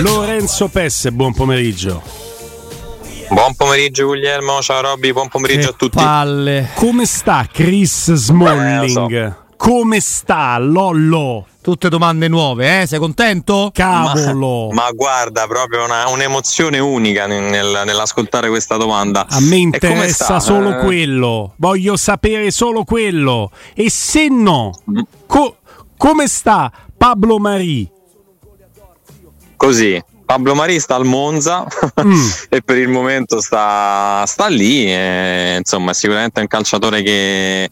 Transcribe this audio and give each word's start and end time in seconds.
Lorenzo 0.00 0.68
Pesse, 0.68 1.12
buon 1.12 1.32
pomeriggio. 1.32 2.02
Buon 3.28 3.54
pomeriggio 3.54 4.06
Guglielmo, 4.06 4.60
ciao 4.60 4.80
Robby, 4.80 5.12
buon 5.12 5.28
pomeriggio 5.28 5.68
che 5.68 5.74
a 5.74 5.76
tutti. 5.76 5.96
Palle. 5.96 6.70
Come 6.74 7.06
sta 7.06 7.46
Chris 7.50 8.12
Smalling? 8.12 9.12
Eh, 9.12 9.28
so. 9.28 9.42
Come 9.56 10.00
sta 10.00 10.58
Lollo? 10.58 11.46
Tutte 11.62 11.88
domande 11.88 12.28
nuove, 12.28 12.82
eh? 12.82 12.86
Sei 12.86 12.98
contento? 12.98 13.70
Cavolo! 13.72 14.68
Ma, 14.72 14.82
ma 14.82 14.90
guarda, 14.90 15.46
proprio 15.46 15.84
una, 15.84 16.08
un'emozione 16.08 16.78
unica 16.78 17.26
nel, 17.26 17.82
nell'ascoltare 17.84 18.50
questa 18.50 18.76
domanda. 18.76 19.26
A 19.26 19.40
me 19.40 19.56
interessa 19.56 20.40
solo 20.40 20.78
eh... 20.78 20.84
quello. 20.84 21.54
Voglio 21.56 21.96
sapere 21.96 22.50
solo 22.50 22.84
quello. 22.84 23.50
E 23.72 23.88
se 23.88 24.28
no, 24.28 24.72
mm. 24.90 25.00
co- 25.26 25.56
come 25.96 26.28
sta 26.28 26.70
Pablo 26.96 27.38
Marí? 27.38 27.90
Così, 29.64 29.98
Pablo 30.26 30.54
Mari 30.54 30.78
sta 30.78 30.94
al 30.94 31.06
Monza 31.06 31.64
mm. 32.04 32.28
e 32.50 32.60
per 32.60 32.76
il 32.76 32.88
momento 32.88 33.40
sta, 33.40 34.22
sta 34.26 34.46
lì. 34.48 34.84
E, 34.84 35.54
insomma, 35.56 35.92
è 35.92 35.94
sicuramente 35.94 36.40
un 36.40 36.48
calciatore 36.48 37.00
che, 37.00 37.70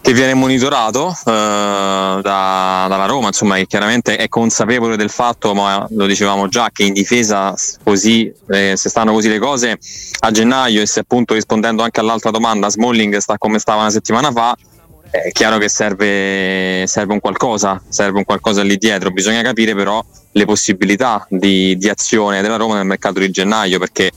che 0.00 0.12
viene 0.14 0.34
monitorato 0.34 1.06
uh, 1.06 1.30
da, 1.30 2.86
dalla 2.88 3.06
Roma, 3.06 3.28
insomma, 3.28 3.54
che 3.54 3.68
chiaramente 3.68 4.16
è 4.16 4.26
consapevole 4.26 4.96
del 4.96 5.10
fatto, 5.10 5.54
ma 5.54 5.86
lo 5.90 6.06
dicevamo 6.06 6.48
già, 6.48 6.70
che 6.72 6.82
in 6.82 6.92
difesa 6.92 7.54
così, 7.84 8.32
eh, 8.48 8.72
se 8.76 8.88
stanno 8.88 9.12
così 9.12 9.28
le 9.28 9.38
cose, 9.38 9.78
a 10.18 10.30
gennaio 10.32 10.82
e 10.82 10.86
se 10.86 10.98
appunto 10.98 11.34
rispondendo 11.34 11.84
anche 11.84 12.00
all'altra 12.00 12.30
domanda, 12.30 12.68
Smalling 12.68 13.18
sta 13.18 13.38
come 13.38 13.60
stava 13.60 13.82
una 13.82 13.90
settimana 13.90 14.32
fa 14.32 14.56
è 15.12 15.30
chiaro 15.30 15.58
che 15.58 15.68
serve, 15.68 16.84
serve, 16.86 17.12
un 17.12 17.20
qualcosa, 17.20 17.80
serve 17.86 18.16
un 18.16 18.24
qualcosa 18.24 18.62
lì 18.62 18.78
dietro, 18.78 19.10
bisogna 19.10 19.42
capire 19.42 19.74
però 19.74 20.02
le 20.32 20.44
possibilità 20.44 21.26
di, 21.28 21.76
di 21.76 21.88
azione 21.88 22.42
della 22.42 22.56
Roma 22.56 22.76
nel 22.76 22.86
mercato 22.86 23.18
di 23.18 23.30
gennaio 23.30 23.78
perché 23.78 24.10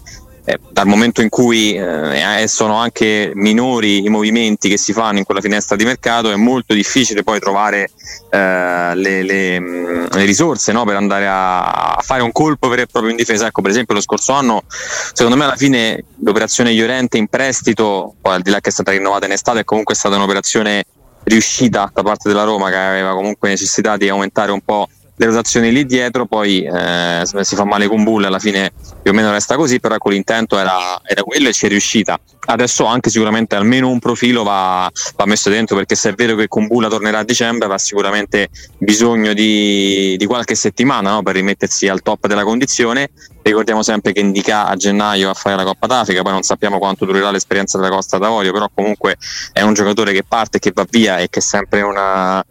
eh, 0.48 0.60
dal 0.70 0.86
momento 0.86 1.22
in 1.22 1.30
cui 1.30 1.74
eh, 1.74 2.46
sono 2.48 2.76
anche 2.76 3.32
minori 3.34 4.06
i 4.06 4.10
movimenti 4.10 4.70
che 4.70 4.78
si 4.78 4.94
fanno 4.94 5.18
in 5.18 5.24
quella 5.24 5.42
finestra 5.42 5.76
di 5.76 5.84
mercato 5.84 6.32
è 6.32 6.36
molto 6.36 6.76
difficile 6.76 7.24
poi 7.24 7.40
trovare 7.40 7.90
eh, 8.30 8.92
le, 8.94 9.24
le, 9.24 9.60
mm, 9.60 10.06
le, 10.12 10.26
risorse 10.26 10.72
no, 10.72 10.86
per 10.86 10.98
andare 10.98 11.26
a, 11.26 11.96
a, 11.96 12.02
fare 12.04 12.22
un 12.22 12.32
colpo 12.32 12.68
vero 12.68 12.84
e 12.84 12.86
proprio 12.86 13.10
in 13.10 13.18
difesa. 13.18 13.48
Ecco, 13.48 13.64
per 13.64 13.72
esempio, 13.72 13.96
lo 13.96 14.02
scorso 14.02 14.34
anno, 14.34 14.64
secondo 14.68 15.36
me, 15.36 15.46
alla 15.46 15.56
fine 15.56 16.04
l'operazione 16.24 16.74
Llorente 16.74 17.18
in 17.18 17.28
prestito, 17.28 18.14
poi 18.22 18.36
al 18.36 18.42
di 18.44 18.52
là 18.52 18.60
che 18.60 18.70
è 18.70 18.72
stata 18.72 18.92
rinnovata 18.92 19.26
in 19.26 19.32
estate, 19.32 19.62
è 19.62 19.64
comunque 19.64 19.96
stata 19.96 20.16
un'operazione 20.16 20.86
riuscita 21.24 21.90
da 21.92 22.04
parte 22.04 22.30
della 22.30 22.44
Roma 22.44 22.70
che 22.70 22.76
aveva 22.76 23.14
comunque 23.14 23.50
necessità 23.50 23.98
di 23.98 24.10
aumentare 24.10 24.52
un 24.52 24.62
po' 24.62 24.88
le 25.18 25.26
rotazioni 25.26 25.72
lì 25.72 25.86
dietro, 25.86 26.26
poi 26.26 26.64
eh, 26.64 27.24
si 27.24 27.56
fa 27.56 27.64
male 27.64 27.88
con 27.88 28.04
Bull, 28.04 28.26
alla 28.26 28.40
fine 28.40 28.72
più 29.02 29.12
o 29.12 29.14
meno 29.14 29.32
resta 29.32 29.56
così, 29.56 29.80
però 29.80 29.96
ecco 29.96 30.10
l'intento 30.10 30.58
era, 30.58 31.02
era 31.04 31.24
quello 31.24 31.50
e 31.50 31.54
ci 31.54 31.66
è 31.66 31.70
riuscita. 31.70 32.20
Adesso 32.48 32.86
anche 32.86 33.10
sicuramente 33.10 33.56
almeno 33.56 33.90
un 33.90 34.00
profilo 34.00 34.44
va, 34.44 34.92
va 35.16 35.26
messo 35.26 35.50
dentro 35.50 35.76
perché 35.76 35.96
se 35.96 36.10
è 36.10 36.14
vero 36.14 36.36
che 36.36 36.48
con 36.48 36.68
Bulla 36.68 36.90
tornerà 36.90 37.20
a 37.20 37.24
dicembre 37.24 37.66
avrà 37.66 37.78
sicuramente 37.78 38.50
bisogno 38.78 39.34
di, 39.34 40.16
di 40.18 40.26
qualche 40.26 40.54
settimana 40.54 41.12
no? 41.12 41.24
per 41.24 41.36
rimettersi 41.36 41.88
al 41.88 42.02
top 42.02 42.28
della 42.28 42.44
condizione. 42.44 43.10
Ricordiamo 43.42 43.84
sempre 43.84 44.12
che 44.12 44.20
indica 44.20 44.68
a 44.68 44.76
gennaio 44.76 45.30
a 45.30 45.34
fare 45.34 45.56
la 45.56 45.64
Coppa 45.64 45.88
d'Africa, 45.88 46.24
poi 46.24 46.32
non 46.32 46.42
sappiamo 46.42 46.78
quanto 46.78 47.06
durerà 47.06 47.32
l'esperienza 47.32 47.78
della 47.78 47.94
Costa 47.94 48.18
d'Avorio, 48.18 48.52
però 48.52 48.70
comunque 48.74 49.18
è 49.54 49.62
un 49.62 49.74
giocatore 49.74 50.14
che 50.14 50.24
parte 50.24 50.60
che 50.60 50.72
va 50.74 50.86
via 50.90 51.20
e 51.20 51.30
che 51.30 51.40
è 51.40 51.44
sempre 51.44 51.82
una, 51.82 52.44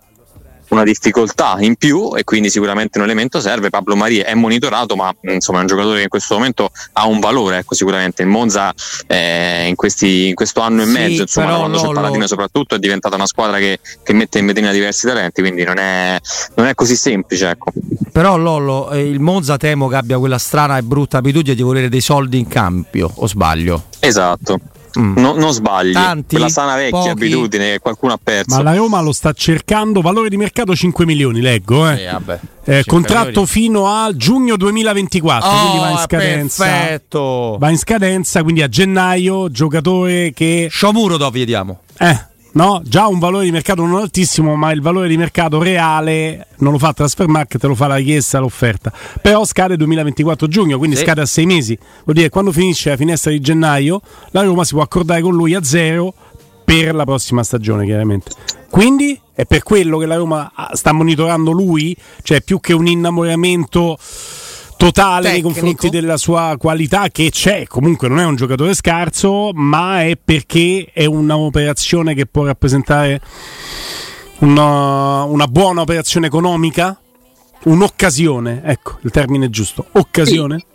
una 0.75 0.85
difficoltà 0.85 1.57
in 1.61 1.77
più 1.77 2.15
e 2.17 2.25
quindi 2.25 2.51
sicuramente 2.51 2.99
un 2.99 3.05
elemento 3.05 3.41
serve. 3.41 3.71
Pablo 3.71 3.97
Maria 3.97 4.27
è 4.27 4.35
monitorato, 4.35 4.97
ma 4.97 5.15
insomma 5.23 5.59
è 5.59 5.61
un 5.63 5.67
giocatore 5.69 5.97
che 5.99 6.03
in 6.03 6.09
questo 6.09 6.35
momento 6.35 6.71
ha 6.93 7.07
un 7.07 7.21
valore, 7.21 7.59
ecco, 7.59 7.75
sicuramente. 7.75 8.23
Il 8.23 8.29
Monza 8.29 8.73
eh, 9.07 9.67
in, 9.67 9.75
questi, 9.75 10.29
in, 10.29 10.35
questo 10.35 10.61
anno 10.61 10.83
e 10.83 10.87
mezzo, 10.87 11.23
insomma, 11.23 11.57
quando 11.57 11.79
c'è 11.79 11.93
Paladino 11.93 12.27
soprattutto, 12.27 12.75
è 12.75 12.79
diventata 12.79 13.15
una 13.15 13.27
squadra 13.27 13.59
che, 13.59 13.79
che 14.03 14.13
mette 14.13 14.39
in 14.39 14.47
vetrina 14.47 14.73
diversi 14.73 15.07
talenti, 15.07 15.41
quindi 15.41 15.65
non 15.65 15.79
è, 15.79 16.19
non 16.57 16.67
è 16.67 16.75
così 16.75 16.97
semplice. 16.97 17.51
Ecco. 17.51 17.73
Però 18.13 18.37
Lollo, 18.37 18.91
eh, 18.91 19.09
il 19.09 19.21
Monza 19.21 19.57
temo 19.57 19.89
che 19.89 19.97
abbia 19.97 20.19
quella 20.19 20.39
strana 20.39 20.77
e 20.77 20.83
brutta 20.83 21.19
abitudine 21.19 21.55
di 21.55 21.63
volere 21.63 21.89
dei 21.89 22.01
soldi 22.01 22.39
in 22.39 22.49
cambio, 22.49 23.11
o 23.15 23.27
sbaglio? 23.27 23.85
Esatto. 24.01 24.61
Mm. 24.99 25.19
No, 25.19 25.35
non 25.35 25.53
sbagli, 25.53 25.93
Tanti, 25.93 26.37
quella 26.37 26.49
sana 26.49 26.77
vecchia 26.77 26.99
pochi. 26.99 27.09
abitudine 27.11 27.73
che 27.73 27.79
qualcuno 27.81 28.13
ha 28.13 28.19
perso. 28.23 28.57
Ma 28.57 28.63
la 28.63 28.75
Roma 28.75 29.01
lo 29.01 29.13
sta 29.13 29.33
cercando, 29.33 30.01
valore 30.01 30.29
di 30.29 30.37
mercato 30.37 30.75
5 30.75 31.05
milioni, 31.05 31.41
leggo. 31.41 31.89
Eh. 31.89 31.97
Sì, 31.97 32.71
eh, 32.71 32.85
contratto 32.85 33.25
milioni. 33.27 33.47
fino 33.47 33.89
a 33.89 34.11
giugno 34.15 34.57
2024, 34.57 35.49
oh, 35.49 35.61
quindi 35.61 35.79
va 35.79 35.91
in 35.91 35.99
scadenza. 35.99 36.65
Perfetto. 36.65 37.57
Va 37.59 37.71
in 37.71 37.79
scadenza, 37.79 38.43
quindi 38.43 38.63
a 38.63 38.69
gennaio, 38.69 39.51
giocatore 39.51 40.33
che... 40.33 40.69
Sciomuro 40.71 41.17
dove 41.17 41.39
vediamo. 41.39 41.81
Eh, 41.99 42.33
no? 42.55 42.83
già 42.85 43.07
un 43.07 43.19
valore 43.19 43.45
di 43.45 43.51
mercato 43.51 43.85
non 43.85 44.01
altissimo, 44.01 44.57
ma 44.57 44.73
il 44.73 44.81
valore 44.81 45.09
di 45.09 45.17
mercato 45.17 45.63
reale 45.63 46.49
non 46.59 46.73
lo 46.73 46.79
fa 46.79 46.93
Transfer 46.93 47.29
Market, 47.29 47.63
lo 47.65 47.75
fa 47.75 47.87
la 47.87 47.97
richiesta, 47.97 48.39
l'offerta. 48.39 48.93
Però 49.21 49.45
scade 49.45 49.77
2024 49.77 50.49
giugno, 50.49 50.79
quindi 50.79 50.97
sì. 50.97 51.03
scade 51.03 51.21
a 51.21 51.27
sei 51.27 51.47
mesi. 51.47 51.77
Vuol 52.05 52.17
dire 52.17 52.27
che 52.27 52.33
quando 52.33 52.53
finisce 52.53 52.91
la 52.91 52.97
finestra 52.97 53.31
di 53.31 53.41
gennaio, 53.41 54.01
la 54.31 54.43
Roma 54.43 54.65
si 54.65 54.75
può 54.75 54.83
accordare 54.83 55.21
con 55.21 55.35
lui 55.35 55.55
a 55.55 55.63
zero 55.63 56.15
per 56.65 56.95
la 56.95 57.05
prossima 57.05 57.43
stagione, 57.43 57.85
chiaramente. 57.85 58.31
Quindi 58.71 59.21
è 59.35 59.45
per 59.45 59.63
quello 59.63 59.99
che 59.99 60.07
la 60.07 60.17
Roma 60.17 60.51
sta 60.73 60.93
monitorando 60.93 61.51
lui, 61.51 61.97
cioè 62.23 62.41
più 62.41 62.61
che 62.61 62.73
un 62.73 62.87
innamoramento 62.87 63.99
totale 64.85 65.29
Tecnico. 65.29 65.49
nei 65.49 65.55
confronti 65.55 65.89
della 65.89 66.17
sua 66.19 66.57
qualità 66.59 67.09
che 67.09 67.31
c'è, 67.31 67.67
comunque 67.67 68.09
non 68.09 68.21
è 68.21 68.25
un 68.25 68.37
giocatore 68.37 68.75
scarso, 68.75 69.51
ma 69.55 70.03
è 70.03 70.19
perché 70.23 70.91
è 70.93 71.07
un'operazione 71.07 72.15
che 72.15 72.27
può 72.27 72.45
rappresentare 72.45 73.21
una, 74.41 75.23
una 75.25 75.47
buona 75.47 75.81
operazione 75.81 76.27
economica, 76.27 76.99
un'occasione, 77.65 78.63
ecco 78.65 78.99
il 79.03 79.11
termine 79.11 79.49
giusto, 79.49 79.87
occasione. 79.93 80.59
Sì. 80.59 80.73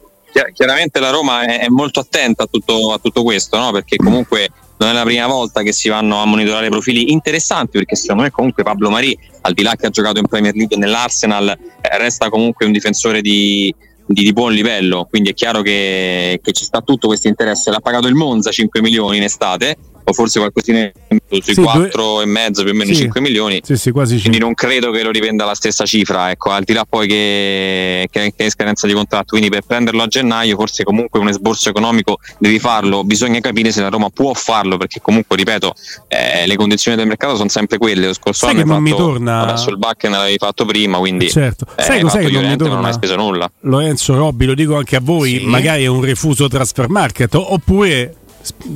Chiaramente 0.54 1.00
la 1.00 1.10
Roma 1.10 1.44
è 1.44 1.68
molto 1.70 2.00
attenta 2.00 2.44
a 2.44 2.48
tutto, 2.50 2.94
a 2.94 3.00
tutto 3.00 3.24
questo, 3.24 3.58
no? 3.58 3.72
perché 3.72 3.96
comunque 3.98 4.50
non 4.78 4.90
è 4.90 4.94
la 4.94 5.04
prima 5.04 5.28
volta 5.28 5.62
che 5.64 5.74
si 5.74 5.90
vanno 5.90 6.22
a 6.22 6.26
monitorare 6.26 6.70
profili 6.70 7.12
interessanti 7.12 7.78
perché 7.78 7.96
secondo 7.96 8.24
me 8.24 8.32
comunque 8.32 8.64
Pablo 8.64 8.90
Marì 8.90 9.18
al 9.42 9.54
di 9.54 9.64
là 9.64 9.76
che 9.76 9.88
ha 9.88 9.90
giocato 9.90 10.20
in 10.20 10.28
Premier 10.28 10.54
League 10.54 10.78
nell'Arsenal 10.78 11.50
eh, 11.50 11.98
resta 11.98 12.30
comunque 12.30 12.66
un 12.66 12.72
difensore 12.72 13.22
di, 13.22 13.74
di, 14.12 14.24
di, 14.24 14.34
buon 14.34 14.54
livello, 14.54 15.06
quindi 15.08 15.30
è 15.30 15.34
chiaro 15.34 15.62
che, 15.62 16.40
che 16.42 16.52
ci 16.52 16.64
sta 16.64 16.82
tutto 16.82 17.08
questo 17.08 17.28
interesse. 17.28 17.70
L'ha 17.70 17.80
pagato 17.80 18.08
il 18.08 18.16
Monza 18.16 18.50
5 18.50 18.82
milioni 18.82 19.18
in 19.18 19.24
estate, 19.24 19.78
o 20.10 20.14
forse 20.14 20.40
qualcosina 20.40 20.92
sui 21.30 21.54
sì, 21.54 21.62
4 21.62 21.90
due... 21.94 22.24
e 22.24 22.26
mezzo 22.26 22.64
più 22.64 22.72
o 22.72 22.76
meno 22.76 22.94
sì, 22.94 23.02
5 23.02 23.22
milioni. 23.22 23.62
Sì, 23.64 23.78
sì, 23.78 23.92
quasi 23.92 24.20
quindi 24.20 24.40
non 24.40 24.54
credo 24.54 24.92
che 24.92 25.04
lo 25.04 25.12
rivenda 25.12 25.46
la 25.46 25.56
stessa 25.56 25.86
cifra 25.86 26.32
ecco 26.32 26.52
al 26.52 26.64
di 26.64 26.74
là 26.74 26.86
poi 26.88 27.08
che, 27.08 28.08
che, 28.12 28.34
che 28.36 28.46
è 28.46 28.50
scadenza 28.50 28.88
di 28.88 28.94
contratto. 28.94 29.28
Quindi 29.30 29.50
per 29.50 29.62
prenderlo 29.66 30.02
a 30.04 30.08
gennaio 30.08 30.56
forse 30.56 30.84
comunque 30.84 31.20
un 31.20 31.28
esborso 31.28 31.70
economico 31.70 32.20
devi 32.38 32.60
farlo. 32.60 33.04
Bisogna 33.04 33.40
capire 33.40 33.72
se 33.72 33.82
la 33.82 33.90
Roma 33.90 34.10
può 34.10 34.34
farlo 34.34 34.78
perché 34.78 35.00
comunque 35.02 35.36
ripeto 35.36 35.74
eh, 36.08 36.46
le 36.48 36.56
condizioni 36.56 36.98
del 36.98 37.08
mercato 37.08 37.36
sono 37.36 37.50
sempre 37.50 37.78
quelle. 37.78 38.08
Lo 38.08 38.14
scorso 38.14 38.46
Sai 38.46 38.60
anno 38.60 38.74
non 38.74 38.82
mi 38.82 38.92
torna 38.92 39.42
adesso 39.42 39.70
il 39.70 39.78
Bakken 39.78 40.12
l'avevi 40.12 40.38
fatto 40.38 40.66
prima 40.66 40.98
quindi 40.98 41.30
certo. 41.30 41.66
eh, 41.76 41.84
Sai 41.84 41.98
che 41.98 42.32
non 42.32 42.50
mi 42.50 42.56
torna? 42.58 42.76
non 42.76 42.86
hai 42.86 42.94
speso 42.94 43.16
nulla. 43.16 43.50
Lorenzo 43.62 44.16
Robbi 44.16 44.46
lo 44.46 44.54
dico 44.54 44.76
anche 44.76 44.96
a 44.96 45.02
voi 45.02 45.42
magari 45.46 45.84
è 45.84 45.88
un 45.88 46.02
refuso 46.02 46.48
transfer 46.48 46.90
market 46.90 47.34
oppure 47.36 48.16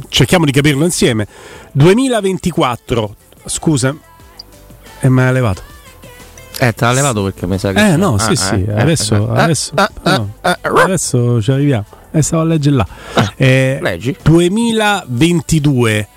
cerchiamo 0.10 0.46
di 0.46 0.52
capirlo 0.52 0.86
insieme. 0.86 1.28
2024, 1.72 3.16
scusa, 3.46 3.96
e 5.00 5.10
me 5.10 5.24
l'ha 5.24 5.32
levato. 5.32 5.62
Eh, 6.60 6.74
te 6.74 6.86
l'ha 6.86 6.92
levato 6.92 7.24
perché 7.24 7.48
mi 7.48 7.58
sa 7.58 7.72
che. 7.74 7.94
Eh, 7.94 7.96
no, 7.98 8.16
ah, 8.16 8.20
sì, 8.20 8.36
sì, 8.36 8.64
eh, 8.64 8.80
adesso, 8.80 9.36
eh, 9.36 9.40
adesso, 9.40 9.74
eh, 9.76 9.88
no, 10.04 10.34
adesso 10.62 11.42
ci 11.42 11.52
arriviamo. 11.52 11.86
E 12.12 12.22
stavo 12.22 12.44
a 12.44 12.46
leggere 12.46 12.76
là. 12.76 12.88
Eh, 13.36 13.80
leggi. 13.82 14.16
2022. 14.22 16.08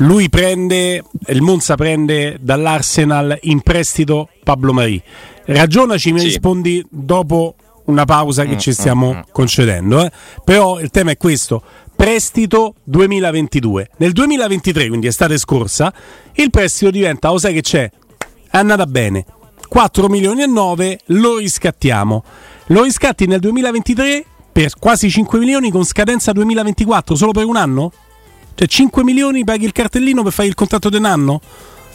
Lui 0.00 0.28
prende, 0.28 1.02
il 1.26 1.42
Monza 1.42 1.74
prende 1.74 2.36
dall'Arsenal 2.40 3.36
in 3.42 3.62
prestito 3.62 4.28
Pablo 4.44 4.72
Marì. 4.72 5.02
Ragionaci, 5.46 6.12
mi 6.12 6.20
sì. 6.20 6.26
rispondi 6.26 6.86
dopo 6.88 7.56
una 7.86 8.04
pausa 8.04 8.44
che 8.44 8.58
ci 8.58 8.72
stiamo 8.72 9.24
concedendo. 9.32 10.04
Eh. 10.04 10.10
Però 10.44 10.78
il 10.80 10.90
tema 10.90 11.10
è 11.10 11.16
questo. 11.16 11.62
Prestito 11.96 12.74
2022. 12.84 13.90
Nel 13.96 14.12
2023, 14.12 14.88
quindi 14.88 15.06
estate 15.06 15.38
scorsa, 15.38 15.92
il 16.34 16.50
prestito 16.50 16.90
diventa, 16.90 17.30
lo 17.30 17.38
sai 17.38 17.54
che 17.54 17.62
c'è? 17.62 17.90
È 18.50 18.58
andata 18.58 18.84
bene. 18.84 19.24
4 19.66 20.06
milioni 20.08 20.42
e 20.42 20.46
9 20.46 21.00
lo 21.06 21.38
riscattiamo. 21.38 22.22
Lo 22.66 22.82
riscatti 22.82 23.26
nel 23.26 23.40
2023 23.40 24.24
per 24.52 24.74
quasi 24.78 25.10
5 25.10 25.38
milioni 25.38 25.70
con 25.70 25.84
scadenza 25.84 26.32
2024, 26.32 27.14
solo 27.14 27.32
per 27.32 27.46
un 27.46 27.56
anno? 27.56 27.90
Cioè 28.54 28.68
5 28.68 29.02
milioni 29.02 29.44
paghi 29.44 29.64
il 29.64 29.72
cartellino 29.72 30.22
per 30.22 30.32
fare 30.32 30.48
il 30.48 30.54
contratto 30.54 30.90
di 30.90 30.96
un 30.96 31.06
anno? 31.06 31.40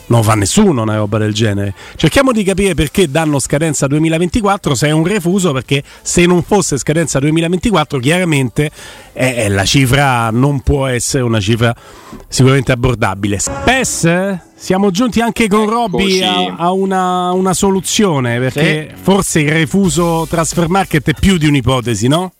Non 0.07 0.23
fa 0.23 0.33
nessuno 0.35 0.81
una 0.81 0.95
roba 0.95 1.17
del 1.17 1.33
genere. 1.33 1.73
Cerchiamo 1.95 2.31
di 2.31 2.43
capire 2.43 2.73
perché 2.73 3.09
danno 3.09 3.39
scadenza 3.39 3.87
2024 3.87 4.75
se 4.75 4.87
è 4.87 4.91
un 4.91 5.05
refuso, 5.05 5.51
perché 5.53 5.83
se 6.01 6.25
non 6.25 6.43
fosse 6.43 6.77
scadenza 6.77 7.19
2024 7.19 7.99
chiaramente 7.99 8.71
eh, 9.13 9.49
la 9.49 9.65
cifra 9.65 10.29
non 10.31 10.61
può 10.61 10.87
essere 10.87 11.23
una 11.23 11.39
cifra 11.39 11.75
sicuramente 12.27 12.71
abbordabile. 12.71 13.39
PES, 13.63 14.37
siamo 14.55 14.91
giunti 14.91 15.21
anche 15.21 15.47
con 15.47 15.67
Robby 15.67 16.21
a, 16.21 16.55
a 16.57 16.71
una, 16.71 17.31
una, 17.31 17.53
soluzione, 17.53 18.39
perché 18.39 18.93
sì. 18.93 19.01
forse 19.01 19.39
il 19.39 19.49
refuso 19.49 20.27
transfer 20.29 20.67
market 20.69 21.09
è 21.09 21.13
più 21.13 21.37
di 21.37 21.47
un'ipotesi, 21.47 22.07
no? 22.07 22.33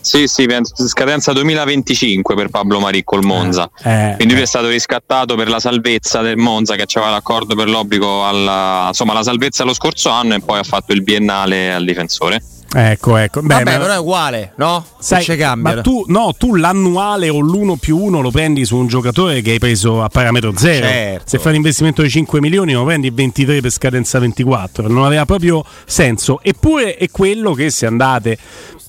Sì, 0.00 0.26
sì, 0.26 0.46
scadenza 0.86 1.32
2025 1.32 2.34
per 2.34 2.48
Pablo 2.48 2.80
Maricco 2.80 3.16
il 3.16 3.26
Monza. 3.26 3.70
Eh, 3.82 4.10
eh, 4.10 4.16
Quindi 4.16 4.34
lui 4.34 4.42
è 4.42 4.46
stato 4.46 4.68
riscattato 4.68 5.34
per 5.34 5.48
la 5.48 5.60
salvezza 5.60 6.20
del 6.22 6.36
Monza 6.36 6.74
che 6.74 6.86
aveva 6.94 7.10
l'accordo 7.10 7.54
per 7.54 7.68
l'obbligo 7.68 8.26
alla, 8.26 8.86
insomma, 8.88 9.12
la 9.12 9.22
salvezza 9.22 9.64
lo 9.64 9.74
scorso 9.74 10.08
anno 10.08 10.34
e 10.34 10.40
poi 10.40 10.58
ha 10.58 10.62
fatto 10.64 10.92
il 10.92 11.02
biennale 11.02 11.72
al 11.72 11.84
difensore. 11.84 12.42
Ecco, 12.72 13.16
ecco. 13.16 13.40
Beh, 13.40 13.54
Vabbè, 13.54 13.78
ma... 13.78 13.78
però 13.78 13.94
è 13.94 13.98
uguale, 13.98 14.52
no? 14.56 14.84
Sai, 14.98 15.24
c'è 15.24 15.36
cambia. 15.36 15.74
Ma 15.74 15.80
tu, 15.80 16.04
no, 16.06 16.32
tu 16.38 16.54
l'annuale 16.54 17.28
o 17.28 17.40
l'uno 17.40 17.76
più 17.76 17.98
uno 17.98 18.20
lo 18.20 18.30
prendi 18.30 18.64
su 18.64 18.76
un 18.76 18.86
giocatore 18.86 19.40
che 19.42 19.52
hai 19.52 19.58
preso 19.58 20.02
a 20.02 20.08
parametro 20.08 20.52
zero. 20.56 20.86
Certo. 20.86 21.28
Se 21.28 21.38
fai 21.38 21.50
un 21.50 21.56
investimento 21.56 22.02
di 22.02 22.08
5 22.08 22.40
milioni 22.40 22.72
lo 22.72 22.84
prendi 22.84 23.10
23 23.10 23.60
per 23.60 23.70
scadenza 23.70 24.18
24. 24.20 24.86
Non 24.86 25.04
aveva 25.04 25.24
proprio 25.24 25.64
senso. 25.84 26.40
Eppure 26.42 26.96
è 26.96 27.10
quello 27.10 27.54
che 27.54 27.70
se 27.70 27.86
andate 27.86 28.38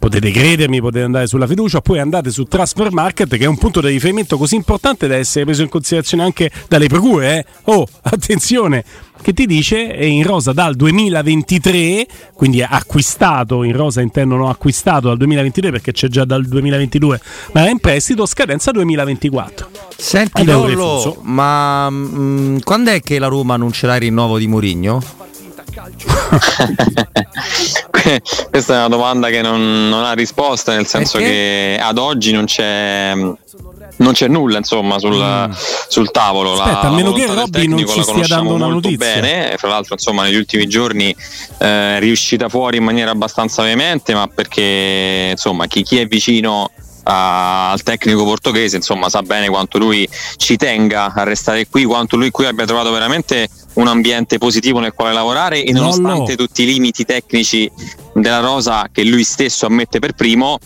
potete 0.02 0.32
credermi, 0.32 0.82
potete 0.82 1.06
andare 1.06 1.28
sulla 1.28 1.46
fiducia, 1.46 1.80
poi 1.80 2.00
andate 2.00 2.32
su 2.32 2.46
Transfer 2.46 2.92
Market 2.92 3.38
che 3.38 3.44
è 3.44 3.48
un 3.48 3.58
punto 3.58 3.82
di 3.82 3.90
riferimento 3.90 4.36
così 4.36 4.56
importante 4.56 5.08
da 5.08 5.16
essere 5.16 5.46
preso 5.46 5.62
in 5.62 5.70
considerazione 5.70 6.24
anche 6.24 6.50
dalle 6.68 6.88
procure. 6.88 7.38
Eh? 7.38 7.46
Oh, 7.66 7.88
attenzione, 8.02 8.84
che 9.22 9.34
ti 9.34 9.46
dice 9.46 9.92
è 9.92 10.04
in 10.04 10.24
rosa 10.24 10.52
dal 10.52 10.76
2023, 10.76 12.06
quindi 12.34 12.62
acquistato 12.62 13.64
in 13.64 13.76
rosa 13.76 14.02
intendo 14.02 14.36
non 14.36 14.50
acquistato 14.50 15.08
dal 15.08 15.18
2023 15.18 15.72
perché 15.72 15.92
c'è 15.92 16.08
già 16.08 16.26
dal 16.26 16.46
2022, 16.46 17.20
ma 17.54 17.66
è 17.66 17.70
in 17.70 17.80
prestito 17.80 18.26
scadenza 18.26 18.72
2024. 18.72 19.70
Senti 19.96 20.44
Lollo, 20.44 21.20
ma 21.22 21.90
mh, 21.90 21.96
mm, 21.96 22.58
quando 22.64 22.92
è 22.92 23.02
che 23.02 23.20
la 23.20 23.28
Roma 23.28 23.54
annuncerà 23.54 23.96
il 23.96 24.02
rinnovo 24.02 24.38
di 24.38 24.48
Mourinho? 24.48 25.20
Questa 28.50 28.74
è 28.74 28.78
una 28.78 28.90
domanda 28.90 29.30
che 29.30 29.42
non, 29.42 29.90
non 29.90 30.04
ha 30.04 30.14
risposta, 30.14 30.74
nel 30.74 30.88
senso 30.88 31.18
Perché? 31.18 31.34
che 31.34 31.80
ad 31.82 31.98
oggi 31.98 32.32
non 32.32 32.46
c'è 32.46 33.14
non 34.02 34.14
c'è 34.14 34.28
nulla 34.28 34.58
insomma 34.58 35.00
sul, 35.00 35.16
mm. 35.16 35.52
sul 35.88 36.12
tavolo. 36.12 36.54
Aspetta, 36.54 36.84
la, 36.84 36.90
a 36.90 36.92
meno 36.92 37.14
che 37.14 37.26
Robby 37.26 37.68
non 37.68 37.88
ci 37.88 38.02
stia 38.04 38.28
dando 38.28 38.54
una 38.54 38.68
notizia. 38.68 38.98
Bene, 38.98 39.56
fra 39.58 39.70
l'altro 39.70 39.94
insomma 39.94 40.24
negli 40.24 40.36
ultimi 40.36 40.68
giorni 40.68 41.16
eh, 41.60 41.98
è 41.98 42.00
riuscita 42.00 42.50
fuori 42.50 42.78
in 42.78 42.84
maniera 42.84 43.12
abbastanza 43.12 43.64
veemente, 43.64 44.14
ma 44.14 44.28
perché 44.28 45.30
insomma 45.32 45.68
chi, 45.68 45.84
chi 45.84 45.98
è 45.98 46.06
vicino 46.06 46.70
al 47.04 47.82
tecnico 47.82 48.24
portoghese, 48.24 48.76
insomma, 48.76 49.10
sa 49.10 49.22
bene 49.24 49.50
quanto 49.50 49.80
lui 49.80 50.08
ci 50.38 50.56
tenga 50.56 51.12
a 51.14 51.24
restare 51.24 51.68
qui, 51.68 51.84
quanto 51.84 52.16
lui 52.16 52.30
qui 52.30 52.46
abbia 52.46 52.66
trovato 52.66 52.92
veramente 52.92 53.50
un 53.74 53.88
ambiente 53.88 54.38
positivo 54.38 54.80
nel 54.80 54.94
quale 54.94 55.14
lavorare 55.14 55.64
e 55.64 55.72
nonostante 55.72 56.36
no, 56.38 56.46
tutti 56.46 56.64
i 56.64 56.66
limiti 56.66 57.04
tecnici 57.04 57.70
della 58.14 58.40
rosa 58.40 58.88
che 58.92 59.04
lui 59.04 59.24
stesso 59.24 59.66
ammette 59.66 60.00
per 60.00 60.14
primo, 60.14 60.60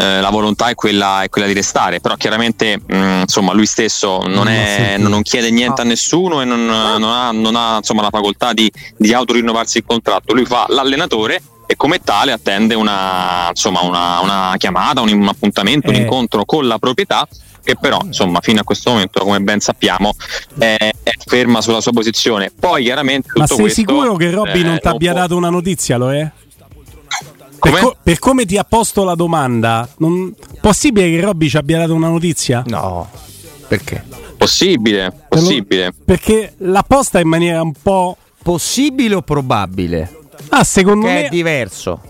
eh, 0.00 0.20
la 0.20 0.30
volontà 0.30 0.68
è 0.68 0.74
quella, 0.74 1.22
è 1.22 1.28
quella, 1.28 1.46
di 1.46 1.52
restare, 1.52 2.00
però 2.00 2.14
chiaramente 2.14 2.80
mh, 2.84 2.96
mm, 2.96 3.20
insomma, 3.20 3.52
lui 3.52 3.66
stesso 3.66 4.22
non, 4.26 4.48
è, 4.48 4.96
non, 4.96 5.20
chiede 5.20 5.50
niente 5.50 5.82
a 5.82 5.84
nessuno 5.84 6.40
e 6.40 6.46
non, 6.46 6.64
non 6.64 7.04
ha, 7.04 7.30
non 7.32 7.54
ha 7.54 7.76
insomma, 7.76 8.00
la 8.00 8.08
facoltà 8.10 8.54
di, 8.54 8.72
di 8.96 9.12
autorinnovarsi 9.12 9.78
il 9.78 9.84
contratto, 9.86 10.32
lui 10.32 10.46
fa 10.46 10.64
l'allenatore 10.68 11.42
e 11.66 11.76
come 11.76 12.00
tale 12.02 12.32
attende 12.32 12.74
una, 12.74 13.48
insomma, 13.50 13.82
una, 13.82 14.20
una 14.20 14.54
chiamata, 14.56 15.02
un, 15.02 15.12
un 15.12 15.28
appuntamento, 15.28 15.88
eh. 15.88 15.96
un 15.96 16.00
incontro 16.00 16.46
con 16.46 16.66
la 16.66 16.78
proprietà 16.78 17.28
che 17.62 17.76
però 17.78 18.00
insomma 18.02 18.40
fino 18.40 18.60
a 18.60 18.64
questo 18.64 18.88
momento 18.88 19.22
come 19.22 19.38
ben 19.40 19.60
sappiamo 19.60 20.14
è, 20.56 20.76
è 21.02 21.10
ferma 21.26 21.60
sulla 21.60 21.82
sua 21.82 21.92
posizione. 21.92 22.50
Poi 22.58 22.84
chiaramente 22.84 23.28
ma 23.34 23.46
sei 23.46 23.58
questo, 23.58 23.80
sicuro 23.80 24.16
che 24.16 24.30
Robby 24.30 24.60
eh, 24.60 24.64
non 24.64 24.78
ti 24.78 24.88
abbia 24.88 25.12
dato 25.12 25.36
una 25.36 25.50
notizia 25.50 25.98
lo 25.98 26.10
è? 26.10 26.30
Per, 27.60 27.78
co- 27.78 27.96
per, 28.02 28.18
come 28.18 28.46
ti 28.46 28.56
ha 28.56 28.64
posto 28.64 29.04
la 29.04 29.14
domanda 29.14 29.88
non... 29.98 30.34
possibile 30.60 31.10
che 31.10 31.20
Robby 31.20 31.48
ci 31.48 31.56
abbia 31.56 31.78
dato 31.78 31.94
una 31.94 32.08
notizia? 32.08 32.62
no 32.66 33.08
perché? 33.68 34.02
possibile 34.36 35.12
possibile 35.28 35.92
perché 36.04 36.54
l'ha 36.58 36.82
posta 36.82 37.20
in 37.20 37.28
maniera 37.28 37.60
un 37.60 37.72
po' 37.80 38.16
possibile 38.42 39.14
o 39.14 39.22
probabile? 39.22 40.16
Ah, 40.48 40.64
secondo 40.64 41.06
che 41.06 41.12
me 41.12 41.26
è 41.26 41.28
diverso. 41.28 42.00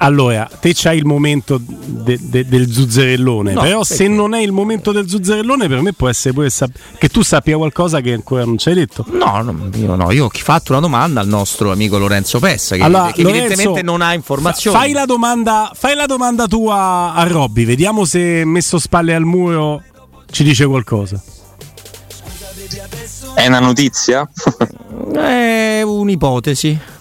Allora, 0.00 0.48
te 0.60 0.72
c'hai 0.74 0.96
il 0.96 1.04
momento 1.04 1.60
de, 1.60 2.18
de, 2.20 2.46
del 2.46 2.70
zuzzerellone, 2.72 3.52
no, 3.52 3.60
però 3.60 3.80
perché? 3.80 3.94
se 3.94 4.08
non 4.08 4.32
è 4.34 4.40
il 4.40 4.52
momento 4.52 4.92
del 4.92 5.08
zuzzerellone, 5.08 5.66
per 5.66 5.80
me 5.80 5.92
può 5.92 6.08
essere 6.08 6.34
pure 6.34 6.50
sap- 6.50 6.76
che 6.98 7.08
tu 7.08 7.22
sappia 7.22 7.56
qualcosa 7.56 8.00
che 8.00 8.12
ancora 8.12 8.44
non 8.44 8.58
ci 8.58 8.68
hai 8.68 8.76
detto. 8.76 9.04
No, 9.10 9.42
no 9.42 9.70
io 9.74 9.96
no, 9.96 10.12
io 10.12 10.26
ho 10.26 10.30
fatto 10.32 10.70
una 10.70 10.80
domanda 10.80 11.20
al 11.20 11.26
nostro 11.26 11.72
amico 11.72 11.98
Lorenzo 11.98 12.38
Pessa, 12.38 12.76
che, 12.76 12.82
allora, 12.82 13.10
che 13.10 13.22
Lorenzo, 13.22 13.44
evidentemente 13.44 13.82
non 13.82 14.00
ha 14.00 14.14
informazioni. 14.14 14.76
Fai 14.76 14.92
la 14.92 15.04
domanda, 15.04 15.72
fai 15.74 15.96
la 15.96 16.06
domanda 16.06 16.46
tua 16.46 17.12
a 17.12 17.26
Robby, 17.26 17.64
vediamo 17.64 18.04
se 18.04 18.44
messo 18.44 18.78
spalle 18.78 19.14
al 19.14 19.24
muro 19.24 19.82
ci 20.30 20.44
dice 20.44 20.64
qualcosa. 20.66 21.20
È 23.34 23.46
una 23.46 23.60
notizia? 23.60 24.28
è 25.12 25.82
un'ipotesi. 25.86 26.96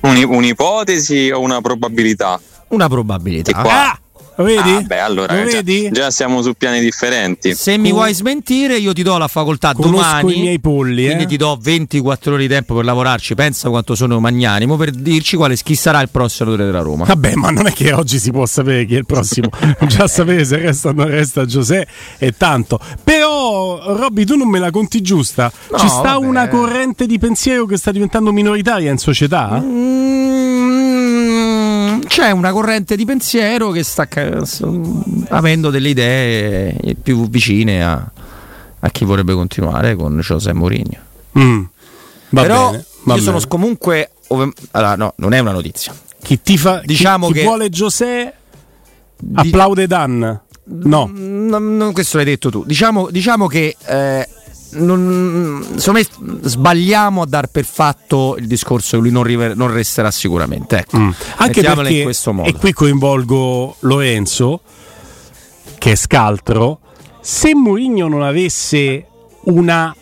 Un'ipotesi 0.00 1.30
o 1.30 1.40
una 1.40 1.60
probabilità? 1.60 2.40
Una 2.68 2.88
probabilità. 2.88 3.56
Ah! 3.56 4.01
Lo 4.36 4.44
vedi? 4.44 4.70
Ah, 4.70 4.80
beh, 4.80 4.98
allora 5.00 5.34
Lo 5.36 5.44
vedi? 5.44 5.82
Già, 5.84 5.90
già, 5.90 6.10
siamo 6.10 6.42
su 6.42 6.54
piani 6.54 6.80
differenti. 6.80 7.54
Se 7.54 7.76
mi 7.76 7.90
vuoi 7.92 8.14
smentire, 8.14 8.76
io 8.76 8.92
ti 8.92 9.02
do 9.02 9.18
la 9.18 9.28
facoltà 9.28 9.72
Conosco 9.74 9.90
domani. 9.96 10.38
i 10.38 10.40
miei 10.40 10.60
polli. 10.60 11.04
Quindi 11.04 11.24
eh? 11.24 11.26
ti 11.26 11.36
do 11.36 11.58
24 11.60 12.32
ore 12.32 12.42
di 12.42 12.48
tempo 12.48 12.74
per 12.74 12.84
lavorarci. 12.84 13.34
Pensa 13.34 13.68
quanto 13.68 13.94
sono 13.94 14.18
magnanimo 14.20 14.76
per 14.76 14.90
dirci 14.90 15.36
quale, 15.36 15.56
chi 15.56 15.74
sarà 15.74 16.00
il 16.00 16.08
prossimo 16.08 16.50
allenatore 16.50 16.72
della 16.72 16.82
Roma. 16.84 17.04
Vabbè, 17.04 17.34
ma 17.34 17.50
non 17.50 17.66
è 17.66 17.72
che 17.72 17.92
oggi 17.92 18.18
si 18.18 18.30
può 18.30 18.46
sapere 18.46 18.84
chi 18.86 18.94
è 18.94 18.98
il 18.98 19.06
prossimo. 19.06 19.48
già 19.86 20.06
sapere 20.06 20.44
se 20.44 20.56
resta 20.56 20.88
o 20.88 20.92
non 20.92 21.08
resta 21.08 21.44
Giuseppe 21.44 21.90
è 22.18 22.32
tanto. 22.34 22.80
Però, 23.02 23.96
Robby, 23.96 24.24
tu 24.24 24.36
non 24.36 24.48
me 24.48 24.58
la 24.58 24.70
conti 24.70 25.02
giusta. 25.02 25.52
No, 25.70 25.78
Ci 25.78 25.88
sta 25.88 26.12
vabbè. 26.12 26.24
una 26.26 26.48
corrente 26.48 27.06
di 27.06 27.18
pensiero 27.18 27.66
che 27.66 27.76
sta 27.76 27.92
diventando 27.92 28.32
minoritaria 28.32 28.90
in 28.90 28.98
società? 28.98 29.60
Mm, 29.62 30.41
c'è 32.12 32.30
una 32.30 32.52
corrente 32.52 32.94
di 32.94 33.06
pensiero 33.06 33.70
che 33.70 33.82
sta 33.82 34.06
avendo 35.28 35.70
delle 35.70 35.88
idee 35.88 36.94
più 37.00 37.26
vicine 37.30 37.82
a, 37.82 38.10
a 38.80 38.90
chi 38.90 39.06
vorrebbe 39.06 39.32
continuare 39.32 39.96
con 39.96 40.18
José 40.18 40.52
Mourinho. 40.52 40.98
Mm, 41.38 41.62
Però 42.28 42.70
bene, 42.72 42.84
io 42.84 43.02
bene. 43.04 43.20
sono 43.20 43.40
comunque. 43.48 44.10
Allora, 44.72 44.94
no, 44.94 45.14
non 45.16 45.32
è 45.32 45.38
una 45.38 45.52
notizia. 45.52 45.94
Chi 46.22 46.42
ti 46.42 46.58
fa, 46.58 46.82
diciamo 46.84 47.28
chi, 47.28 47.32
chi 47.32 47.38
che 47.38 47.44
vuole 47.46 47.70
José 47.70 48.34
applaude 49.32 49.86
Dan. 49.86 50.40
No. 50.64 51.10
no, 51.14 51.58
no 51.58 51.92
questo 51.92 52.18
l'hai 52.18 52.26
detto 52.26 52.50
tu. 52.50 52.62
Diciamo, 52.66 53.08
diciamo 53.08 53.46
che 53.46 53.74
eh, 53.86 54.28
non, 54.72 55.64
secondo 55.76 56.00
me 56.00 56.40
sbagliamo 56.48 57.22
a 57.22 57.26
dar 57.26 57.48
per 57.48 57.64
fatto 57.64 58.36
il 58.38 58.46
discorso 58.46 58.96
che 58.96 59.02
lui 59.02 59.10
non, 59.10 59.22
river- 59.22 59.56
non 59.56 59.72
resterà 59.72 60.10
sicuramente. 60.10 60.78
Ecco, 60.78 60.98
mm. 60.98 61.10
Anche 61.36 61.62
perché, 61.62 61.92
in 61.94 62.02
questo 62.04 62.32
modo. 62.32 62.48
E 62.48 62.54
qui 62.54 62.72
coinvolgo 62.72 63.76
Lorenzo, 63.80 64.62
che 65.78 65.92
è 65.92 65.96
scaltro. 65.96 66.80
Se 67.20 67.54
Mourinho 67.54 68.08
non 68.08 68.22
avesse 68.22 69.06
una 69.44 69.94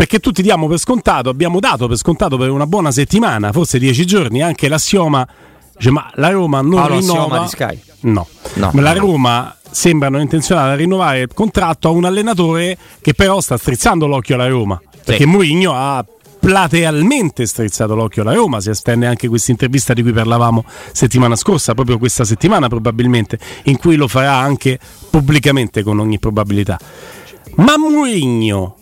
perché 0.00 0.18
tutti 0.18 0.40
diamo 0.40 0.66
per 0.66 0.78
scontato, 0.78 1.28
abbiamo 1.28 1.60
dato 1.60 1.86
per 1.86 1.98
scontato 1.98 2.38
per 2.38 2.48
una 2.48 2.66
buona 2.66 2.90
settimana, 2.90 3.52
forse 3.52 3.78
dieci 3.78 4.06
giorni, 4.06 4.40
anche 4.40 4.66
l'assioma, 4.66 5.28
dice, 5.76 5.90
ma 5.90 6.10
la 6.14 6.30
Roma 6.30 6.62
non 6.62 6.76
Paolo 6.76 6.98
rinnova. 6.98 7.40
Di 7.40 7.48
Sky. 7.48 7.82
No, 8.02 8.26
no 8.54 8.70
ma 8.72 8.80
la 8.80 8.92
Roma 8.92 9.56
sembrano 9.70 10.20
intenzionati 10.20 10.70
a 10.70 10.74
rinnovare 10.74 11.20
il 11.20 11.30
contratto 11.34 11.88
a 11.88 11.90
un 11.90 12.04
allenatore 12.04 12.76
che 13.00 13.14
però 13.14 13.40
sta 13.40 13.56
strizzando 13.56 14.06
l'occhio 14.06 14.34
alla 14.34 14.48
Roma. 14.48 14.80
Perché 15.04 15.24
sì. 15.24 15.28
Mourinho 15.28 15.72
ha 15.74 16.04
platealmente 16.40 17.46
strizzato 17.46 17.94
l'occhio 17.94 18.22
alla 18.22 18.32
Roma, 18.32 18.60
si 18.60 18.70
estende 18.70 19.06
anche 19.06 19.28
questa 19.28 19.50
intervista 19.50 19.92
di 19.92 20.02
cui 20.02 20.12
parlavamo 20.12 20.64
settimana 20.92 21.36
scorsa, 21.36 21.74
proprio 21.74 21.98
questa 21.98 22.24
settimana 22.24 22.68
probabilmente, 22.68 23.38
in 23.64 23.76
cui 23.76 23.96
lo 23.96 24.08
farà 24.08 24.34
anche 24.34 24.78
pubblicamente 25.10 25.82
con 25.82 25.98
ogni 25.98 26.18
probabilità. 26.18 26.78
Ma 27.56 27.76
Mourinho 27.76 28.76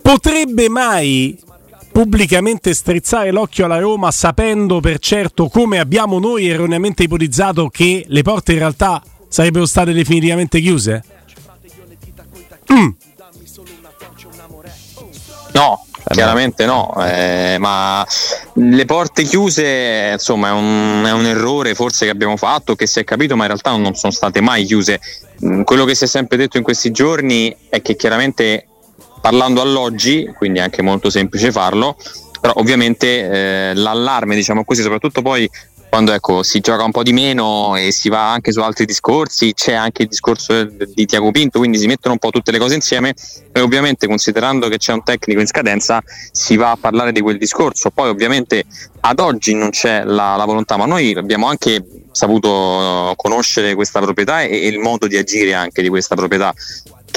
potrebbe 0.00 0.68
mai 0.68 1.36
pubblicamente 1.96 2.74
strizzare 2.74 3.30
l'occhio 3.30 3.64
alla 3.64 3.78
Roma 3.78 4.10
sapendo 4.10 4.80
per 4.80 4.98
certo 4.98 5.48
come 5.48 5.78
abbiamo 5.78 6.18
noi 6.18 6.46
erroneamente 6.46 7.04
ipotizzato 7.04 7.70
che 7.70 8.04
le 8.06 8.20
porte 8.20 8.52
in 8.52 8.58
realtà 8.58 9.02
sarebbero 9.28 9.64
state 9.64 9.94
definitivamente 9.94 10.60
chiuse? 10.60 11.02
Mm. 12.70 12.88
No, 15.54 15.86
chiaramente 16.10 16.66
no, 16.66 16.94
eh, 17.02 17.56
ma 17.58 18.06
le 18.52 18.84
porte 18.84 19.22
chiuse 19.22 20.10
insomma 20.12 20.48
è 20.48 20.52
un, 20.52 21.02
è 21.06 21.12
un, 21.12 21.24
errore 21.24 21.74
forse 21.74 22.04
che 22.04 22.10
abbiamo 22.10 22.36
fatto, 22.36 22.74
che 22.74 22.86
si 22.86 23.00
è 23.00 23.04
capito, 23.04 23.36
ma 23.36 23.44
in 23.44 23.48
realtà 23.52 23.74
non 23.74 23.94
sono 23.94 24.12
state 24.12 24.42
mai 24.42 24.66
chiuse. 24.66 25.00
Mm, 25.42 25.62
quello 25.62 25.86
che 25.86 25.94
si 25.94 26.04
è 26.04 26.06
sempre 26.06 26.36
detto 26.36 26.58
in 26.58 26.62
questi 26.62 26.90
giorni 26.90 27.56
è 27.70 27.80
che 27.80 27.96
chiaramente 27.96 28.66
parlando 29.20 29.60
all'oggi, 29.60 30.30
quindi 30.36 30.58
è 30.58 30.62
anche 30.62 30.82
molto 30.82 31.10
semplice 31.10 31.50
farlo, 31.52 31.96
però 32.40 32.54
ovviamente 32.56 33.70
eh, 33.70 33.74
l'allarme, 33.74 34.34
diciamo 34.34 34.64
così, 34.64 34.82
soprattutto 34.82 35.22
poi 35.22 35.48
quando 35.88 36.12
ecco, 36.12 36.42
si 36.42 36.60
gioca 36.60 36.84
un 36.84 36.90
po' 36.90 37.02
di 37.02 37.12
meno 37.12 37.74
e 37.76 37.90
si 37.90 38.08
va 38.08 38.30
anche 38.30 38.52
su 38.52 38.60
altri 38.60 38.84
discorsi, 38.84 39.54
c'è 39.54 39.72
anche 39.72 40.02
il 40.02 40.08
discorso 40.08 40.64
di 40.64 41.06
Tiago 41.06 41.30
Pinto, 41.30 41.58
quindi 41.58 41.78
si 41.78 41.86
mettono 41.86 42.12
un 42.14 42.18
po' 42.18 42.30
tutte 42.30 42.50
le 42.50 42.58
cose 42.58 42.74
insieme 42.74 43.14
e 43.50 43.60
ovviamente 43.60 44.06
considerando 44.06 44.68
che 44.68 44.76
c'è 44.76 44.92
un 44.92 45.02
tecnico 45.02 45.40
in 45.40 45.46
scadenza 45.46 46.02
si 46.32 46.56
va 46.56 46.72
a 46.72 46.76
parlare 46.76 47.12
di 47.12 47.20
quel 47.20 47.38
discorso. 47.38 47.90
Poi 47.90 48.10
ovviamente 48.10 48.64
ad 49.00 49.20
oggi 49.20 49.54
non 49.54 49.70
c'è 49.70 50.04
la, 50.04 50.36
la 50.36 50.44
volontà, 50.44 50.76
ma 50.76 50.86
noi 50.86 51.14
abbiamo 51.14 51.46
anche 51.46 51.82
saputo 52.10 53.14
conoscere 53.16 53.74
questa 53.74 54.00
proprietà 54.00 54.42
e, 54.42 54.50
e 54.50 54.66
il 54.66 54.78
modo 54.78 55.06
di 55.06 55.16
agire 55.16 55.54
anche 55.54 55.82
di 55.82 55.88
questa 55.88 56.14
proprietà 56.14 56.52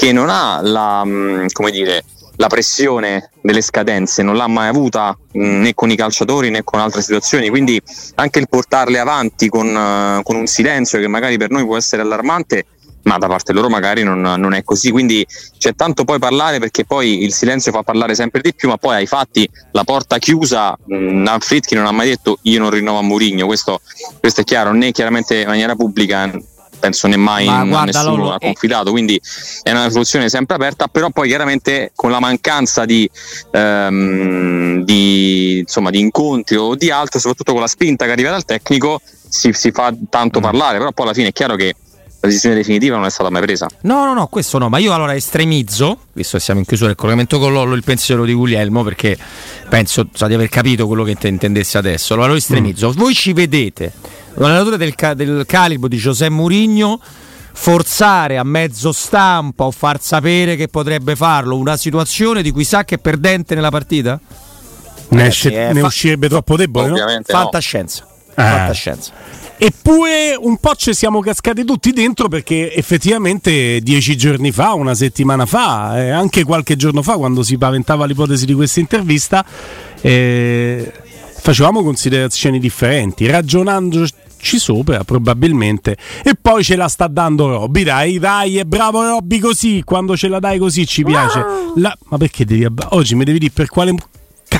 che 0.00 0.12
non 0.12 0.30
ha 0.30 0.62
la, 0.62 1.04
mm, 1.04 1.48
come 1.52 1.70
dire, 1.70 2.02
la 2.36 2.46
pressione 2.46 3.28
delle 3.42 3.60
scadenze, 3.60 4.22
non 4.22 4.34
l'ha 4.34 4.46
mai 4.46 4.68
avuta 4.68 5.14
mm, 5.36 5.60
né 5.60 5.74
con 5.74 5.90
i 5.90 5.94
calciatori 5.94 6.48
né 6.48 6.64
con 6.64 6.80
altre 6.80 7.02
situazioni, 7.02 7.50
quindi 7.50 7.78
anche 8.14 8.38
il 8.38 8.48
portarle 8.48 8.98
avanti 8.98 9.50
con, 9.50 9.66
uh, 9.66 10.22
con 10.22 10.36
un 10.36 10.46
silenzio 10.46 10.98
che 11.00 11.06
magari 11.06 11.36
per 11.36 11.50
noi 11.50 11.66
può 11.66 11.76
essere 11.76 12.00
allarmante, 12.00 12.64
ma 13.02 13.18
da 13.18 13.26
parte 13.26 13.52
loro 13.52 13.68
magari 13.68 14.02
non, 14.02 14.22
non, 14.22 14.54
è 14.54 14.62
così, 14.64 14.90
quindi 14.90 15.26
c'è 15.58 15.74
tanto 15.74 16.04
poi 16.04 16.18
parlare 16.18 16.58
perché 16.58 16.86
poi 16.86 17.22
il 17.22 17.34
silenzio 17.34 17.70
fa 17.70 17.82
parlare 17.82 18.14
sempre 18.14 18.40
di 18.40 18.54
più, 18.54 18.70
ma 18.70 18.78
poi 18.78 18.96
ai 18.96 19.06
fatti 19.06 19.46
la 19.72 19.84
porta 19.84 20.16
chiusa, 20.16 20.78
Nanfritchi 20.86 21.74
non 21.74 21.84
ha 21.84 21.92
mai 21.92 22.08
detto 22.08 22.38
io 22.42 22.58
non 22.58 22.70
rinnovo 22.70 22.98
a 22.98 23.02
Mourinho, 23.02 23.44
questo, 23.44 23.82
questo, 24.18 24.40
è 24.40 24.44
chiaro, 24.44 24.72
né 24.72 24.92
chiaramente 24.92 25.40
in 25.40 25.46
maniera 25.46 25.74
pubblica 25.74 26.30
penso 26.80 27.06
né 27.06 27.16
mai 27.16 27.44
guarda, 27.44 27.84
nessuno 27.84 28.16
Lolo, 28.16 28.32
ha 28.32 28.38
confidato, 28.38 28.88
eh. 28.88 28.90
quindi 28.90 29.20
è 29.62 29.70
una 29.70 29.90
soluzione 29.90 30.28
sempre 30.28 30.56
aperta, 30.56 30.88
però 30.88 31.10
poi 31.10 31.28
chiaramente 31.28 31.92
con 31.94 32.10
la 32.10 32.18
mancanza 32.18 32.84
di, 32.84 33.08
ehm, 33.52 34.82
di, 34.82 35.58
insomma, 35.58 35.90
di 35.90 36.00
incontri 36.00 36.56
o 36.56 36.74
di 36.74 36.90
altro, 36.90 37.20
soprattutto 37.20 37.52
con 37.52 37.60
la 37.60 37.68
spinta 37.68 38.06
che 38.06 38.10
arriva 38.12 38.30
dal 38.30 38.44
tecnico, 38.44 39.00
si, 39.28 39.52
si 39.52 39.70
fa 39.70 39.94
tanto 40.08 40.40
mm. 40.40 40.42
parlare, 40.42 40.78
però 40.78 40.90
poi 40.90 41.04
alla 41.04 41.14
fine 41.14 41.28
è 41.28 41.32
chiaro 41.32 41.54
che 41.54 41.74
la 42.22 42.28
decisione 42.28 42.54
definitiva 42.54 42.96
non 42.96 43.06
è 43.06 43.10
stata 43.10 43.30
mai 43.30 43.40
presa. 43.40 43.66
No, 43.82 44.04
no, 44.04 44.12
no, 44.12 44.26
questo 44.26 44.58
no, 44.58 44.68
ma 44.68 44.78
io 44.78 44.92
allora 44.92 45.14
estremizzo, 45.14 45.98
visto 46.12 46.36
che 46.36 46.42
siamo 46.42 46.60
in 46.60 46.66
chiusura 46.66 46.88
del 46.88 46.98
collegamento 46.98 47.38
con 47.38 47.52
Lollo, 47.52 47.74
il 47.74 47.82
pensiero 47.82 48.24
di 48.24 48.34
Guglielmo, 48.34 48.82
perché 48.82 49.16
penso 49.68 50.06
so, 50.12 50.26
di 50.26 50.34
aver 50.34 50.48
capito 50.50 50.86
quello 50.86 51.02
che 51.02 51.16
intendesse 51.22 51.78
adesso. 51.78 52.12
Allora 52.12 52.28
lo 52.28 52.34
estremizzo. 52.34 52.90
Mm. 52.90 52.92
Voi 52.92 53.14
ci 53.14 53.32
vedete 53.32 53.92
un 54.44 54.46
allenatore 54.46 54.76
del, 54.76 54.94
del 55.14 55.44
calibro 55.46 55.88
di 55.88 55.96
José 55.98 56.30
Mourinho 56.30 57.00
forzare 57.52 58.38
a 58.38 58.44
mezzo 58.44 58.92
stampa 58.92 59.64
o 59.64 59.70
far 59.70 60.00
sapere 60.00 60.56
che 60.56 60.68
potrebbe 60.68 61.14
farlo 61.14 61.56
una 61.56 61.76
situazione 61.76 62.42
di 62.42 62.50
cui 62.50 62.64
sa 62.64 62.84
che 62.84 62.94
è 62.94 62.98
perdente 62.98 63.54
nella 63.54 63.70
partita? 63.70 64.18
Ne, 65.08 65.26
esce, 65.26 65.50
ne 65.72 65.80
fa- 65.80 65.86
uscirebbe 65.86 66.28
troppo 66.28 66.56
debole, 66.56 66.88
no? 66.88 66.96
Fantascienza. 67.24 68.06
No. 68.34 68.44
Fantascienza. 68.44 69.12
Eppure 69.58 70.34
un 70.38 70.56
po' 70.56 70.74
ci 70.74 70.94
siamo 70.94 71.20
cascati 71.20 71.64
tutti 71.64 71.92
dentro 71.92 72.28
perché 72.28 72.72
effettivamente 72.74 73.80
dieci 73.80 74.16
giorni 74.16 74.52
fa, 74.52 74.72
una 74.72 74.94
settimana 74.94 75.44
fa, 75.44 76.02
eh, 76.02 76.08
anche 76.08 76.44
qualche 76.44 76.76
giorno 76.76 77.02
fa, 77.02 77.16
quando 77.16 77.42
si 77.42 77.58
paventava 77.58 78.06
l'ipotesi 78.06 78.46
di 78.46 78.54
questa 78.54 78.80
intervista, 78.80 79.44
eh, 80.00 80.90
facevamo 81.40 81.82
considerazioni 81.82 82.58
differenti, 82.58 83.26
ragionandoci 84.40 84.58
sopra 84.58 85.04
probabilmente. 85.04 85.96
E 86.24 86.34
poi 86.40 86.64
ce 86.64 86.76
la 86.76 86.88
sta 86.88 87.06
dando 87.06 87.48
Robby 87.48 87.84
dai 87.84 88.18
dai 88.18 88.58
è 88.58 88.64
bravo 88.64 89.02
Robby 89.02 89.38
così 89.38 89.82
quando 89.84 90.16
ce 90.16 90.28
la 90.28 90.38
dai 90.38 90.58
così 90.58 90.86
ci 90.86 91.04
piace. 91.04 91.44
La... 91.76 91.96
ma 92.08 92.16
perché 92.16 92.44
devi 92.44 92.64
abba... 92.64 92.88
oggi 92.90 93.14
mi 93.14 93.24
devi 93.24 93.38
dire 93.38 93.52
per 93.54 93.68
quale 93.68 93.94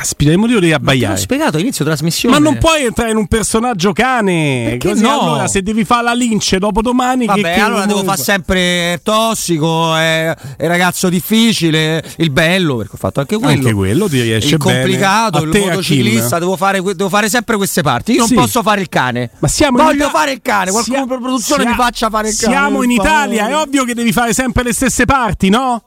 Caspita, 0.01 0.31
il 0.31 0.39
motivo 0.39 0.61
devi 0.61 0.73
abbaiare. 0.73 1.13
L'ho 1.13 1.21
spiegato 1.21 1.57
all'inizio 1.57 1.85
trasmissione. 1.85 2.39
Ma 2.39 2.43
non 2.43 2.57
puoi 2.57 2.87
entrare 2.87 3.11
in 3.11 3.19
un 3.19 3.27
personaggio 3.27 3.93
cane. 3.93 4.69
Perché 4.71 4.89
Così 4.93 5.03
no? 5.03 5.21
allora 5.21 5.47
se 5.47 5.61
devi 5.61 5.85
fare 5.85 6.05
la 6.05 6.15
lince 6.15 6.59
dopo 6.59 6.81
domani 6.81 7.27
Vabbè, 7.27 7.43
che, 7.43 7.53
che 7.53 7.61
allora 7.61 7.85
devo 7.85 8.03
fare 8.03 8.23
sempre 8.23 9.01
tossico, 9.03 9.95
è, 9.95 10.35
è, 10.57 10.67
ragazzo 10.67 11.11
difficile, 11.11 12.03
il 12.17 12.31
bello, 12.31 12.77
perché 12.77 12.93
ho 12.95 12.97
fatto 12.97 13.21
anche 13.21 13.37
quello. 13.37 13.53
Anche 13.53 13.75
quello 13.75 14.09
ti 14.09 14.23
riesce 14.23 14.55
Il 14.55 14.57
complicato, 14.57 15.43
il 15.43 15.49
motociclista, 15.49 16.39
devo 16.39 16.57
fare, 16.57 16.81
devo 16.81 17.11
fare, 17.11 17.29
sempre 17.29 17.57
queste 17.57 17.83
parti. 17.83 18.13
Io 18.13 18.21
non 18.21 18.29
sì. 18.29 18.35
posso 18.37 18.63
fare 18.63 18.81
il 18.81 18.89
cane. 18.89 19.33
Ma 19.39 19.49
siamo 19.49 19.83
Voglio 19.83 20.05
Ita- 20.05 20.09
fare 20.09 20.33
il 20.33 20.41
cane, 20.41 20.71
qualcuno 20.71 20.97
Sia- 20.97 21.07
per 21.07 21.19
produzione 21.19 21.63
sia- 21.63 21.71
mi 21.73 21.77
faccia 21.77 22.09
fare 22.09 22.31
il 22.31 22.37
cane. 22.39 22.53
Siamo 22.55 22.83
in 22.83 22.91
Italia, 22.91 23.49
è 23.49 23.55
ovvio 23.55 23.85
che 23.85 23.93
devi 23.93 24.13
fare 24.13 24.33
sempre 24.33 24.63
le 24.63 24.73
stesse 24.73 25.05
parti, 25.05 25.51
no? 25.51 25.83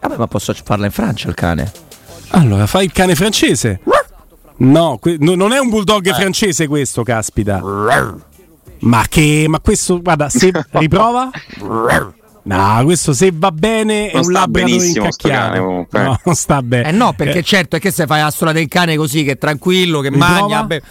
Vabbè, 0.00 0.16
ma 0.16 0.26
posso 0.26 0.54
farla 0.64 0.86
in 0.86 0.92
Francia 0.92 1.28
il 1.28 1.34
cane. 1.34 1.90
Allora, 2.32 2.66
fai 2.66 2.84
il 2.84 2.92
cane 2.92 3.14
francese? 3.14 3.80
No, 4.56 4.98
que- 5.00 5.16
no 5.18 5.34
non 5.34 5.52
è 5.52 5.58
un 5.58 5.68
bulldog 5.68 6.06
eh. 6.06 6.14
francese 6.14 6.66
questo, 6.66 7.02
caspita. 7.02 7.60
Ma 8.80 9.04
che. 9.08 9.46
Ma 9.48 9.60
questo, 9.60 10.00
guarda, 10.00 10.28
se 10.28 10.50
riprova. 10.70 11.30
No, 12.44 12.80
questo 12.84 13.12
se 13.12 13.30
va 13.32 13.52
bene 13.52 14.10
è 14.10 14.14
non 14.14 14.24
un 14.24 14.32
labrador 14.32 14.84
incacchiato. 14.84 15.86
Cane, 15.90 16.04
no, 16.04 16.20
non 16.24 16.34
sta 16.34 16.62
bene. 16.62 16.88
Eh 16.88 16.92
no, 16.92 17.12
perché 17.12 17.38
eh. 17.38 17.42
certo 17.42 17.76
è 17.76 17.80
che 17.80 17.90
se 17.90 18.06
fai 18.06 18.22
la 18.22 18.30
storia 18.30 18.54
del 18.54 18.68
cane 18.68 18.96
così, 18.96 19.24
che 19.24 19.32
è 19.32 19.38
tranquillo, 19.38 20.00
che 20.00 20.08
Riprova? 20.08 20.40
magna. 20.40 20.64
Be- 20.64 20.82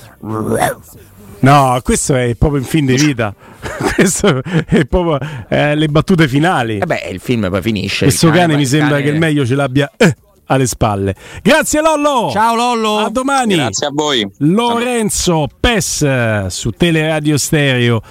no, 1.39 1.79
questo 1.83 2.15
è 2.15 2.36
proprio 2.36 2.62
in 2.62 2.67
fin 2.67 2.86
di 2.86 2.95
vita. 2.95 3.33
questo 3.95 4.41
è 4.43 4.86
proprio 4.86 5.19
eh, 5.50 5.75
le 5.75 5.88
battute 5.88 6.27
finali. 6.27 6.77
Eh 6.77 6.86
beh, 6.86 7.10
il 7.12 7.19
film 7.19 7.50
poi 7.50 7.62
finisce. 7.62 8.05
Questo 8.05 8.27
cane, 8.27 8.39
cane 8.39 8.55
mi 8.55 8.65
sembra 8.65 8.98
cane... 8.98 9.03
che 9.03 9.10
il 9.10 9.17
meglio 9.17 9.45
ce 9.45 9.55
l'abbia. 9.55 9.91
Eh 9.98 10.15
alle 10.51 10.67
spalle. 10.67 11.15
Grazie 11.41 11.81
Lollo. 11.81 12.29
Ciao 12.31 12.55
Lollo. 12.55 12.98
A 12.98 13.10
domani. 13.10 13.55
Grazie 13.55 13.88
a 13.88 13.91
voi. 13.93 14.29
Lorenzo 14.39 15.48
Pes 15.60 16.48
su 16.48 16.72
Teleradio 16.72 17.38
Stereo. 17.38 18.01